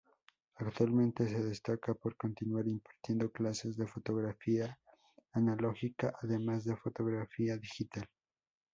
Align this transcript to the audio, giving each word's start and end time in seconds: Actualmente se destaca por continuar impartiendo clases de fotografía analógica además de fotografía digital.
Actualmente 0.55 1.29
se 1.29 1.43
destaca 1.43 1.93
por 1.93 2.15
continuar 2.17 2.67
impartiendo 2.67 3.31
clases 3.31 3.77
de 3.77 3.85
fotografía 3.85 4.79
analógica 5.33 6.11
además 6.23 6.65
de 6.65 6.75
fotografía 6.75 7.55
digital. 7.55 8.09